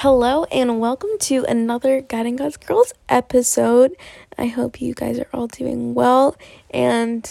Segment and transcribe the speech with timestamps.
[0.00, 3.96] Hello, and welcome to another Guiding God's Girls episode.
[4.36, 6.36] I hope you guys are all doing well
[6.70, 7.26] and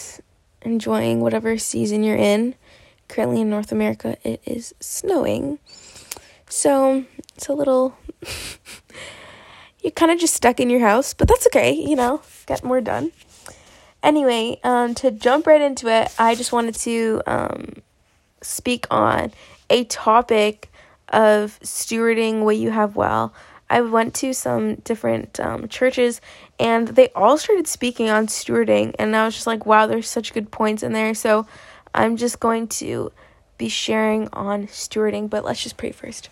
[0.64, 2.56] enjoying whatever season you're in.
[3.08, 5.60] Currently in North America, it is snowing.
[6.50, 7.06] So
[7.36, 7.96] it's a little.
[9.84, 12.82] you're kind of just stuck in your house, but that's okay, you know, get more
[12.82, 13.12] done.
[14.02, 17.74] Anyway, um, to jump right into it, I just wanted to um,
[18.42, 19.34] speak on
[19.70, 20.72] a topic
[21.10, 23.34] of stewarding what you have well.
[23.70, 26.22] I went to some different um, churches
[26.60, 30.34] and they all started speaking on stewarding, and I was just like, wow, there's such
[30.34, 31.14] good points in there.
[31.14, 31.48] So
[31.94, 33.12] I'm just going to
[33.58, 36.30] be sharing on stewarding, but let's just pray first.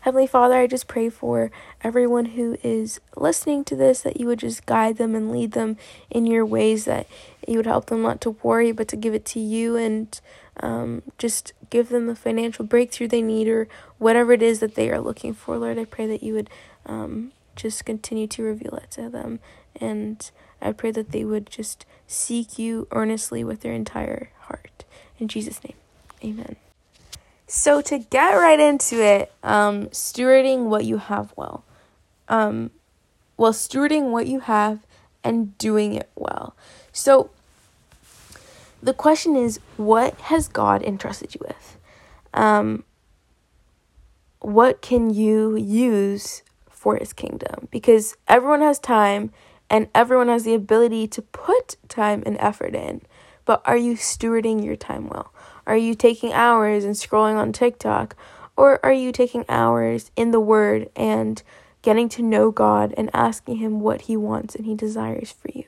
[0.00, 1.50] Heavenly Father, I just pray for
[1.82, 5.78] everyone who is listening to this that you would just guide them and lead them
[6.10, 7.06] in your ways, that
[7.48, 10.20] you would help them not to worry, but to give it to you and
[10.60, 13.68] um, just give them the financial breakthrough they need or
[13.98, 15.58] whatever it is that they are looking for.
[15.58, 16.50] Lord, I pray that you would
[16.86, 19.40] um, just continue to reveal it to them.
[19.80, 20.30] And
[20.60, 24.84] I pray that they would just seek you earnestly with their entire heart.
[25.18, 25.76] In Jesus' name,
[26.22, 26.56] amen.
[27.46, 31.64] So, to get right into it, um, stewarding what you have well.
[32.28, 32.70] Um,
[33.36, 34.86] well, stewarding what you have
[35.22, 36.56] and doing it well.
[36.92, 37.30] So,
[38.84, 41.78] the question is what has God entrusted you with?
[42.34, 42.84] Um,
[44.40, 47.68] what can you use for his kingdom?
[47.70, 49.32] Because everyone has time
[49.70, 53.00] and everyone has the ability to put time and effort in.
[53.46, 55.32] But are you stewarding your time well?
[55.66, 58.14] Are you taking hours and scrolling on TikTok?
[58.54, 61.42] Or are you taking hours in the Word and
[61.80, 65.64] getting to know God and asking Him what He wants and He desires for you?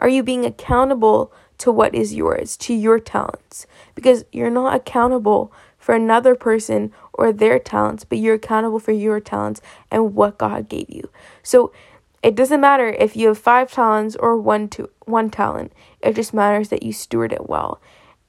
[0.00, 1.32] Are you being accountable
[1.62, 3.66] to what is yours, to your talents?
[3.94, 9.20] Because you're not accountable for another person or their talents, but you're accountable for your
[9.20, 11.08] talents and what God gave you.
[11.44, 11.72] So
[12.20, 15.72] it doesn't matter if you have five talents or one to one talent.
[16.00, 17.80] It just matters that you steward it well.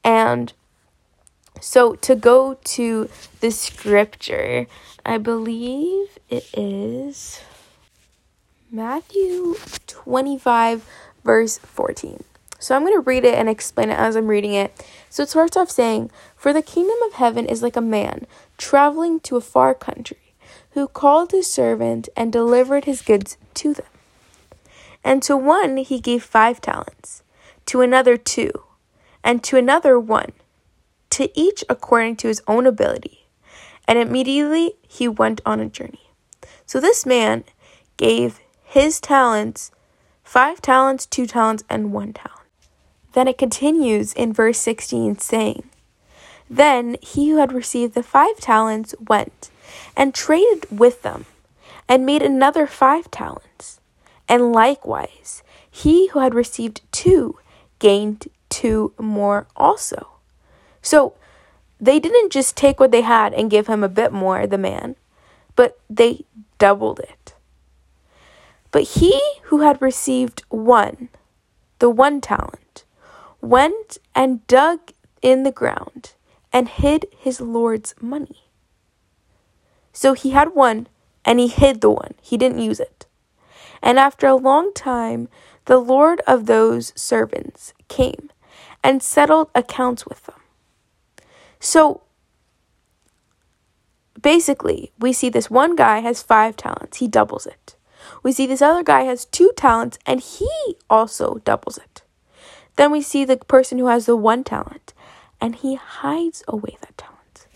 [0.04, 0.52] And
[1.60, 3.08] so to go to
[3.40, 4.68] the scripture,
[5.04, 7.40] I believe it is
[8.70, 9.56] Matthew
[9.88, 10.88] 25
[11.24, 12.22] verse 14.
[12.64, 14.72] So I'm going to read it and explain it as I'm reading it.
[15.10, 18.26] So it starts off saying, For the kingdom of heaven is like a man
[18.56, 20.32] traveling to a far country,
[20.70, 23.84] who called his servant and delivered his goods to them.
[25.04, 27.22] And to one he gave five talents,
[27.66, 28.50] to another two,
[29.22, 30.32] and to another one,
[31.10, 33.26] to each according to his own ability.
[33.86, 36.08] And immediately he went on a journey.
[36.64, 37.44] So this man
[37.98, 39.70] gave his talents
[40.22, 42.43] five talents, two talents, and one talent.
[43.14, 45.70] Then it continues in verse 16, saying,
[46.50, 49.50] Then he who had received the five talents went
[49.96, 51.24] and traded with them,
[51.88, 53.80] and made another five talents.
[54.28, 57.38] And likewise, he who had received two
[57.78, 60.08] gained two more also.
[60.82, 61.14] So
[61.80, 64.96] they didn't just take what they had and give him a bit more, the man,
[65.56, 66.24] but they
[66.58, 67.34] doubled it.
[68.70, 71.08] But he who had received one,
[71.78, 72.63] the one talent,
[73.44, 76.14] went and dug in the ground
[76.52, 78.44] and hid his Lord's money.
[79.92, 80.88] So he had one
[81.24, 83.06] and he hid the one, he didn't use it.
[83.82, 85.28] And after a long time,
[85.66, 88.30] the Lord of those servants came
[88.82, 90.40] and settled accounts with them.
[91.60, 92.02] So
[94.20, 97.76] basically, we see this one guy has five talents, he doubles it.
[98.22, 101.93] We see this other guy has two talents and he also doubles it.
[102.76, 104.94] Then we see the person who has the one talent
[105.40, 107.46] and he hides away that talent.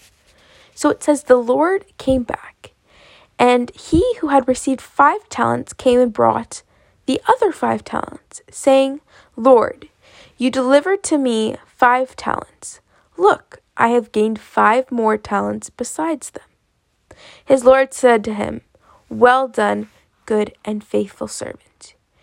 [0.75, 2.73] So it says, The Lord came back,
[3.39, 6.63] and he who had received five talents came and brought
[7.07, 9.01] the other five talents, saying,
[9.37, 9.89] Lord,
[10.37, 12.81] you delivered to me five talents.
[13.17, 16.45] Look, I have gained five more talents besides them.
[17.45, 18.61] His Lord said to him,
[19.09, 19.89] Well done
[20.27, 21.95] good and faithful servant.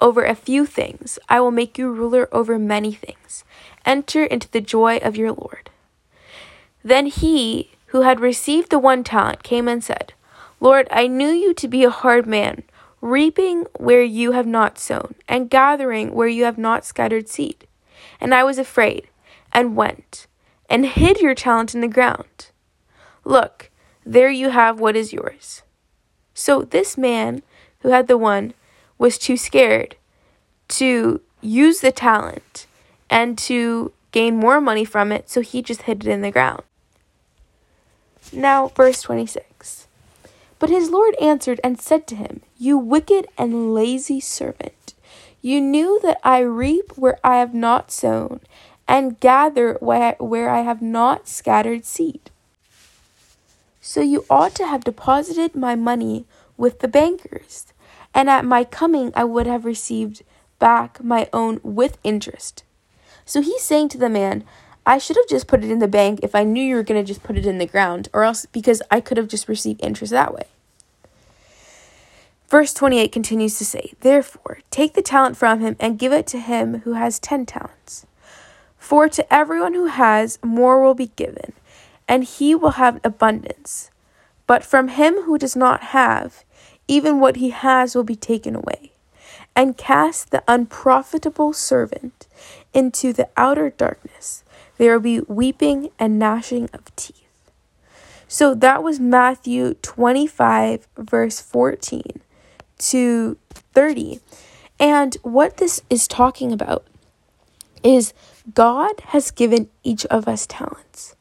[0.00, 1.18] over a few things.
[1.28, 3.44] I will make you ruler over many things.
[3.84, 5.70] Enter into the joy of your Lord.
[6.82, 10.12] Then he who had received the one talent came and said,
[10.60, 12.62] Lord, I knew you to be a hard man,
[13.00, 17.66] reaping where you have not sown, and gathering where you have not scattered seed.
[18.20, 19.08] And I was afraid,
[19.52, 20.26] and went,
[20.68, 22.50] and hid your talent in the ground.
[23.24, 23.70] Look,
[24.04, 25.62] there you have what is yours.
[26.34, 27.42] So this man
[27.80, 28.54] who had the one
[28.98, 29.96] was too scared
[30.68, 32.66] to use the talent
[33.08, 36.62] and to gain more money from it, so he just hid it in the ground.
[38.32, 39.86] Now, verse 26.
[40.58, 44.94] But his Lord answered and said to him, You wicked and lazy servant,
[45.42, 48.40] you knew that I reap where I have not sown,
[48.88, 52.30] and gather where I have not scattered seed.
[53.80, 56.24] So you ought to have deposited my money
[56.56, 57.66] with the bankers,
[58.16, 60.24] and at my coming I would have received
[60.58, 62.64] back my own with interest.
[63.26, 64.42] So he's saying to the man,
[64.86, 67.00] I should have just put it in the bank if I knew you were going
[67.00, 69.84] to just put it in the ground, or else because I could have just received
[69.84, 70.44] interest that way.
[72.48, 76.38] Verse 28 continues to say, Therefore, take the talent from him and give it to
[76.38, 78.06] him who has ten talents.
[78.78, 81.52] For to everyone who has, more will be given,
[82.06, 83.90] and he will have abundance.
[84.46, 86.44] But from him who does not have,
[86.88, 88.92] even what he has will be taken away.
[89.54, 92.26] And cast the unprofitable servant
[92.74, 94.44] into the outer darkness.
[94.76, 97.22] There will be weeping and gnashing of teeth.
[98.28, 102.02] So that was Matthew 25, verse 14
[102.78, 104.20] to 30.
[104.78, 106.84] And what this is talking about
[107.82, 108.12] is
[108.52, 111.14] God has given each of us talents.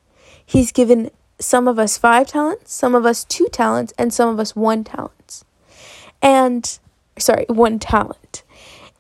[0.45, 4.39] He's given some of us five talents, some of us two talents, and some of
[4.39, 5.25] us one talent.
[6.21, 6.79] And,
[7.17, 8.44] sorry, one talent.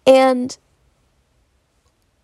[0.05, 0.57] And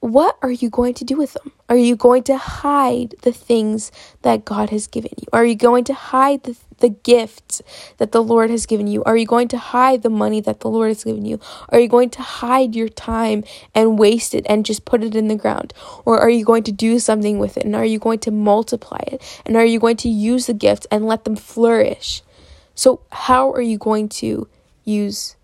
[0.02, 1.52] what are you going to do with them?
[1.70, 3.92] Are you going to hide the things
[4.24, 5.28] that God has given you?
[5.32, 7.62] Are you going to hide the, the gifts
[7.98, 9.04] that the Lord has given you?
[9.04, 11.40] Are you going to hide the money that the Lord has given you?
[11.70, 13.44] Are you going to hide your time
[13.76, 15.72] and waste it and just put it in the ground?
[16.04, 17.64] Or are you going to do something with it?
[17.64, 19.22] And are you going to multiply it?
[19.46, 22.24] And are you going to use the gifts and let them flourish?
[22.74, 24.48] So, how are you going to
[24.84, 25.36] use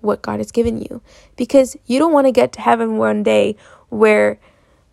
[0.00, 1.02] what God has given you?
[1.36, 3.56] Because you don't want to get to heaven one day
[3.88, 4.38] where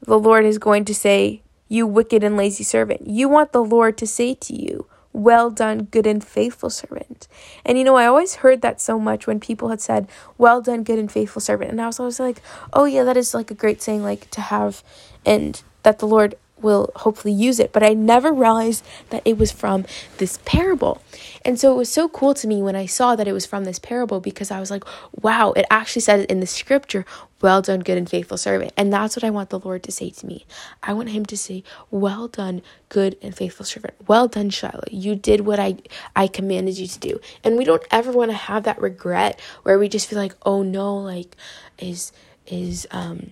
[0.01, 3.07] the Lord is going to say, You wicked and lazy servant.
[3.07, 7.27] You want the Lord to say to you, Well done, good and faithful servant.
[7.65, 10.07] And you know, I always heard that so much when people had said,
[10.38, 11.71] Well done, good and faithful servant.
[11.71, 12.42] And I was always like,
[12.74, 14.83] Oh, yeah, that is like a great saying, like to have,
[15.25, 17.71] and that the Lord will hopefully use it.
[17.71, 19.85] But I never realized that it was from
[20.17, 21.01] this parable.
[21.43, 23.65] And so it was so cool to me when I saw that it was from
[23.65, 24.83] this parable because I was like,
[25.21, 27.05] wow, it actually says in the scripture,
[27.41, 28.73] well done, good and faithful servant.
[28.77, 30.45] And that's what I want the Lord to say to me.
[30.83, 33.95] I want him to say, well done, good and faithful servant.
[34.07, 34.83] Well done, Shiloh.
[34.91, 35.77] You did what I,
[36.15, 37.19] I commanded you to do.
[37.43, 40.61] And we don't ever want to have that regret where we just feel like, oh
[40.61, 41.35] no, like,
[41.79, 42.11] is,
[42.45, 43.31] is, um,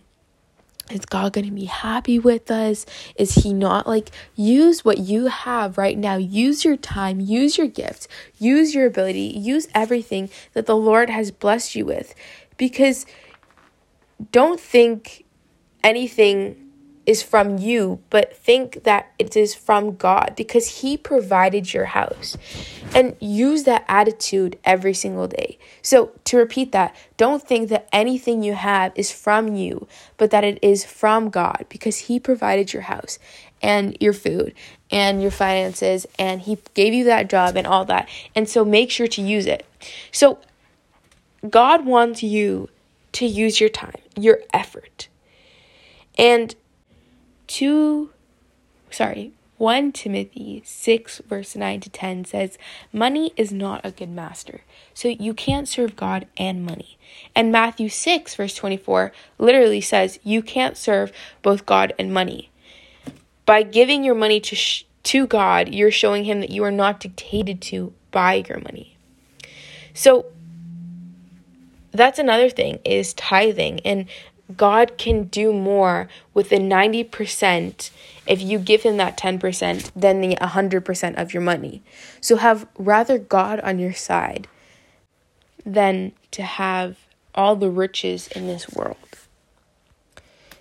[0.92, 2.86] is God going to be happy with us?
[3.16, 3.88] Is He not?
[3.88, 6.18] Like, use what you have right now.
[6.18, 8.08] Use your time, use your gifts,
[8.38, 12.14] use your ability, use everything that the Lord has blessed you with.
[12.58, 13.06] Because
[14.32, 15.26] don't think
[15.84, 16.69] anything
[17.10, 22.38] is from you, but think that it is from God because He provided your house.
[22.94, 25.58] And use that attitude every single day.
[25.82, 30.44] So, to repeat that, don't think that anything you have is from you, but that
[30.44, 33.18] it is from God because He provided your house
[33.62, 34.54] and your food
[34.92, 38.08] and your finances and He gave you that job and all that.
[38.36, 39.66] And so, make sure to use it.
[40.12, 40.38] So,
[41.50, 42.70] God wants you
[43.14, 45.08] to use your time, your effort.
[46.18, 46.54] And
[47.50, 48.12] 2
[48.92, 52.58] sorry 1 Timothy 6 verse 9 to 10 says
[52.94, 54.62] money is not a good master
[54.94, 56.98] so you can't serve God and money.
[57.36, 62.52] And Matthew 6 verse 24 literally says you can't serve both God and money.
[63.46, 67.00] By giving your money to sh- to God you're showing him that you are not
[67.00, 68.96] dictated to by your money.
[69.94, 70.28] So
[71.92, 73.80] that's another thing is tithing.
[73.82, 74.06] And
[74.56, 77.92] God can do more with the 90%
[78.26, 81.84] if you give him that 10% than the 100% of your money.
[82.22, 84.48] So have rather God on your side
[85.66, 86.98] than to have
[87.36, 88.98] all the riches in this world.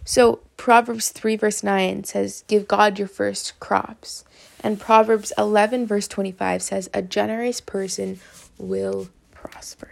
[0.04, 4.25] So Proverbs 3 verse 9 says, Give God your first crops.
[4.61, 8.21] And Proverbs 11 verse 25 says, A generous person
[8.59, 9.90] will prosper.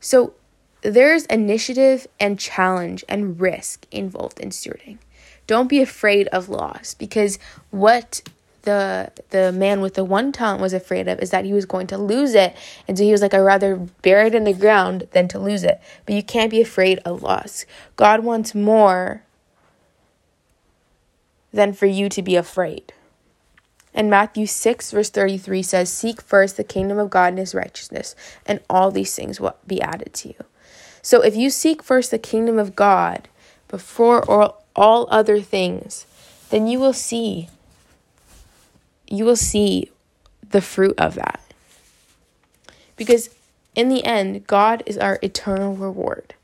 [0.00, 0.34] So
[0.82, 4.98] there's initiative and challenge and risk involved in stewarding.
[5.46, 7.38] Don't be afraid of loss because
[7.70, 8.22] what
[8.62, 11.86] the the man with the one talent was afraid of is that he was going
[11.86, 12.54] to lose it
[12.86, 15.64] and so he was like i'd rather bury it in the ground than to lose
[15.64, 15.80] it.
[16.04, 17.64] But you can't be afraid of loss.
[17.96, 19.22] God wants more
[21.52, 22.92] than for you to be afraid.
[23.94, 28.14] And matthew 6 verse 33 says seek first the kingdom of god and his righteousness
[28.44, 30.44] and all these things will be added to you
[31.02, 33.28] so if you seek first the kingdom of god
[33.68, 34.22] before
[34.74, 36.06] all, other things
[36.50, 37.48] then you will see
[39.08, 39.90] you will see
[40.50, 41.40] the fruit of that.
[42.96, 43.30] Because
[43.74, 46.34] in the end, God is our eternal reward.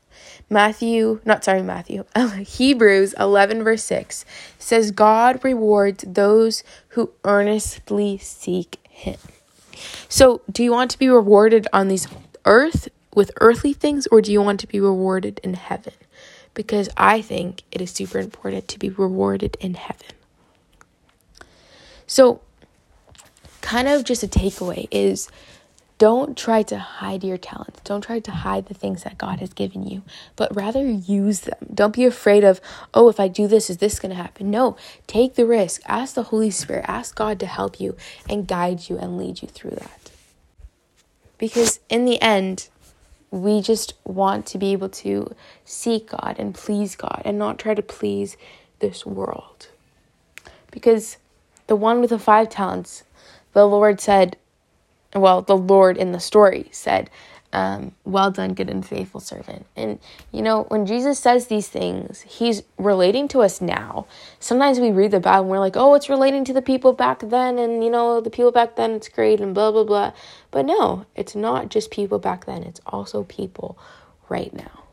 [0.49, 2.05] Matthew, not sorry, Matthew,
[2.37, 4.25] Hebrews 11, verse 6
[4.59, 9.17] says, God rewards those who earnestly seek Him.
[10.07, 12.07] So, do you want to be rewarded on these
[12.45, 15.93] earth with earthly things, or do you want to be rewarded in heaven?
[16.53, 20.07] Because I think it is super important to be rewarded in heaven.
[22.05, 22.41] So,
[23.61, 25.29] kind of just a takeaway is
[25.97, 27.79] don't try to hide your talents.
[27.85, 30.03] Don't try to hide the things that God has given you,
[30.35, 31.57] but rather use them.
[31.73, 32.59] Don't be afraid of,
[32.93, 34.51] oh, if I do this, is this going to happen?
[34.51, 34.75] No,
[35.07, 35.81] take the risk.
[35.85, 37.95] Ask the Holy Spirit, ask God to help you
[38.29, 40.11] and guide you and lead you through that.
[41.37, 42.67] Because in the end,
[43.35, 47.73] we just want to be able to seek God and please God and not try
[47.73, 48.37] to please
[48.79, 49.67] this world.
[50.71, 51.17] Because
[51.67, 53.03] the one with the five talents
[53.51, 54.37] the Lord said,
[55.13, 57.09] well, the Lord in the story said,
[57.55, 59.65] um, well done, good and faithful servant.
[59.77, 59.97] And,
[60.33, 64.07] you know, when Jesus says these things, he's relating to us now.
[64.41, 67.21] Sometimes we read the Bible and we're like, oh, it's relating to the people back
[67.21, 70.11] then, and, you know, the people back then, it's great, and blah, blah, blah.
[70.51, 73.77] But no, it's not just people back then, it's also people
[74.27, 74.83] right now.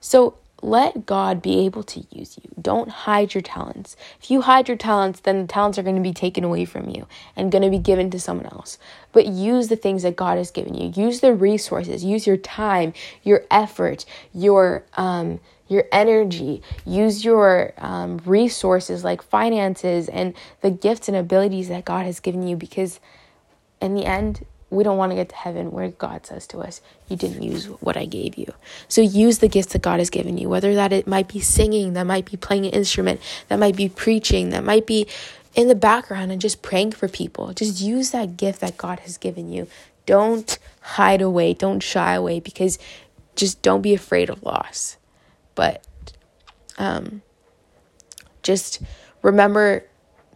[0.00, 2.50] So let God be able to use you.
[2.60, 3.96] Don't hide your talents.
[4.20, 6.88] If you hide your talents, then the talents are going to be taken away from
[6.88, 8.78] you and going to be given to someone else.
[9.12, 10.92] But use the things that God has given you.
[10.94, 12.04] Use the resources.
[12.04, 16.62] Use your time, your effort, your um, your energy.
[16.84, 22.46] Use your um, resources like finances and the gifts and abilities that God has given
[22.46, 22.56] you.
[22.56, 22.98] Because
[23.80, 26.80] in the end, we don't want to get to heaven where God says to us,
[27.08, 28.52] You didn't use what I gave you.
[28.88, 31.94] So use the gifts that God has given you, whether that it might be singing,
[31.94, 35.06] that might be playing an instrument, that might be preaching, that might be
[35.54, 37.52] in the background and just praying for people.
[37.52, 39.66] Just use that gift that God has given you.
[40.06, 42.78] Don't hide away, don't shy away because
[43.34, 44.96] just don't be afraid of loss.
[45.54, 45.84] But
[46.78, 47.22] um,
[48.42, 48.80] just
[49.22, 49.84] remember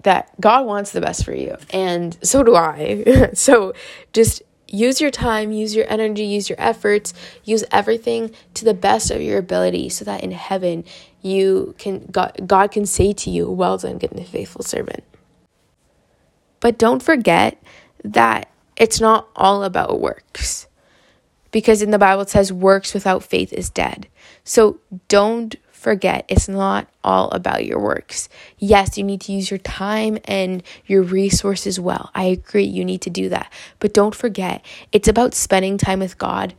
[0.04, 3.30] that God wants the best for you, and so do I.
[3.34, 3.75] so
[4.12, 7.12] just use your time, use your energy, use your efforts,
[7.44, 10.84] use everything to the best of your ability so that in heaven
[11.23, 15.04] you can God, God can say to you, "Well done, good and faithful servant."
[16.61, 17.62] But don't forget
[18.04, 20.66] that it's not all about works.
[21.50, 24.08] Because in the Bible it says works without faith is dead.
[24.42, 28.30] So don't forget it's not all about your works.
[28.58, 32.10] Yes, you need to use your time and your resources well.
[32.14, 33.52] I agree, you need to do that.
[33.80, 36.54] But don't forget, it's about spending time with God,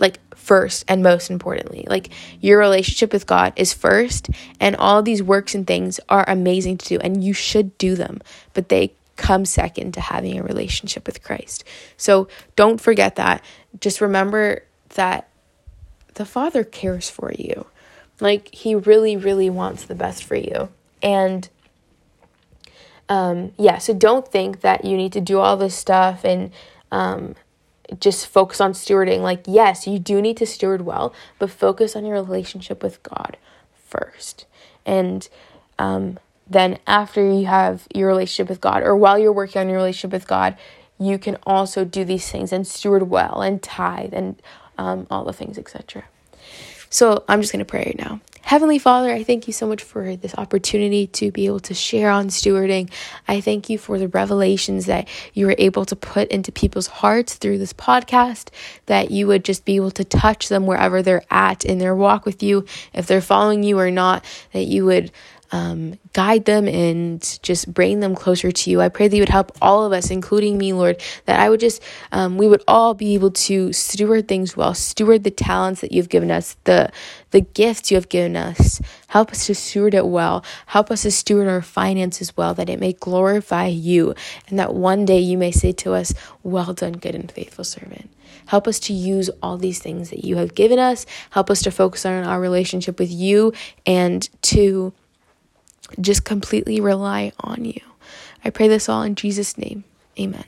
[0.00, 1.84] like first and most importantly.
[1.90, 2.08] Like
[2.40, 6.88] your relationship with God is first, and all these works and things are amazing to
[6.88, 8.22] do, and you should do them,
[8.54, 11.64] but they come second to having a relationship with Christ.
[11.98, 13.44] So don't forget that.
[13.78, 14.62] Just remember
[14.94, 15.28] that
[16.14, 17.66] the Father cares for you.
[18.20, 20.68] Like he really, really wants the best for you.
[21.02, 21.48] And
[23.08, 26.50] um, yeah, so don't think that you need to do all this stuff and
[26.90, 27.34] um,
[28.00, 29.20] just focus on stewarding.
[29.20, 33.36] Like, yes, you do need to steward well, but focus on your relationship with God
[33.86, 34.46] first.
[34.84, 35.28] And
[35.78, 39.78] um, then, after you have your relationship with God, or while you're working on your
[39.78, 40.56] relationship with God,
[40.98, 44.40] you can also do these things and steward well and tithe and
[44.76, 46.04] um, all the things, etc.
[46.90, 48.20] So I'm just going to pray right now.
[48.42, 52.08] Heavenly Father, I thank you so much for this opportunity to be able to share
[52.08, 52.90] on stewarding.
[53.26, 57.34] I thank you for the revelations that you were able to put into people's hearts
[57.34, 58.48] through this podcast,
[58.86, 62.24] that you would just be able to touch them wherever they're at in their walk
[62.24, 62.64] with you,
[62.94, 65.12] if they're following you or not, that you would
[65.52, 68.80] um, guide them and just bring them closer to you.
[68.80, 71.60] I pray that you would help all of us, including me, Lord, that I would
[71.60, 75.92] just, um, we would all be able to steward things well, steward the talents that
[75.92, 76.90] you've given us, the,
[77.30, 78.80] the gifts you have given us.
[79.08, 80.44] Help us to steward it well.
[80.66, 84.14] Help us to steward our finances well, that it may glorify you,
[84.48, 86.12] and that one day you may say to us,
[86.42, 88.10] Well done, good and faithful servant.
[88.46, 91.04] Help us to use all these things that you have given us.
[91.30, 93.52] Help us to focus on our relationship with you
[93.84, 94.92] and to
[96.00, 97.80] just completely rely on you.
[98.44, 99.84] I pray this all in Jesus' name.
[100.18, 100.44] Amen.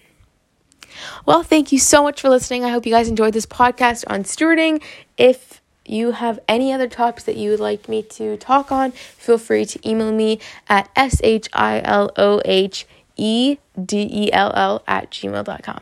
[1.27, 2.65] Well, thank you so much for listening.
[2.65, 4.83] I hope you guys enjoyed this podcast on stewarding.
[5.17, 9.39] If you have any other topics that you would like me to talk on, feel
[9.39, 14.53] free to email me at S H I L O H E D E L
[14.55, 15.81] L at gmail.com.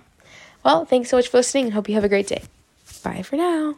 [0.65, 2.43] Well, thanks so much for listening and hope you have a great day.
[3.03, 3.77] Bye for now.